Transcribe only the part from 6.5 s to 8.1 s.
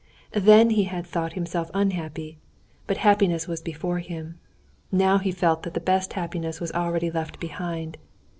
was already left behind.